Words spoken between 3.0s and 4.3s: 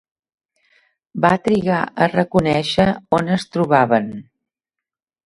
on es trobaven?